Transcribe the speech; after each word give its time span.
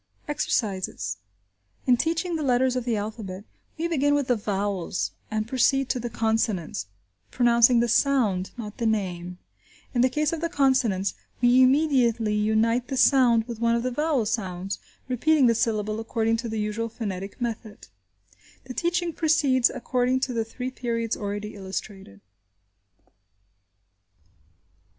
Exercises. 0.27 1.17
In 1.85 1.95
teaching 1.95 2.35
the 2.35 2.41
letters 2.41 2.75
of 2.75 2.85
the 2.85 2.97
alphabet, 2.97 3.43
we 3.77 3.87
begin 3.87 4.15
with 4.15 4.29
the 4.29 4.35
vowels 4.35 5.11
and 5.29 5.47
proceed 5.47 5.89
to 5.89 5.99
the 5.99 6.09
consonants, 6.09 6.87
pronouncing 7.29 7.81
the 7.81 7.87
sound, 7.87 8.49
not 8.57 8.77
the 8.79 8.87
name. 8.87 9.37
In 9.93 10.01
the 10.01 10.09
case 10.09 10.33
of 10.33 10.41
the 10.41 10.49
consonants, 10.49 11.13
we 11.39 11.61
immediately 11.61 12.33
unite 12.33 12.87
the 12.87 12.97
sound 12.97 13.47
with 13.47 13.59
one 13.59 13.75
of 13.75 13.83
the 13.83 13.91
vowel 13.91 14.25
sounds, 14.25 14.79
repeating 15.07 15.45
the 15.45 15.53
syllable 15.53 15.99
according 15.99 16.35
to 16.37 16.49
the 16.49 16.59
usual 16.59 16.89
phonetic 16.89 17.39
method. 17.39 17.85
The 18.63 18.73
teaching 18.73 19.13
proceeds 19.13 19.69
according 19.69 20.21
to 20.21 20.33
the 20.33 20.43
three 20.43 20.71
periods 20.71 21.15
already 21.15 21.53
illustrated. 21.53 22.21